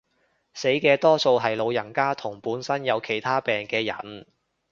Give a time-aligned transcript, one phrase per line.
[0.55, 4.25] 死嘅多數係老人家同本身有其他病嘅人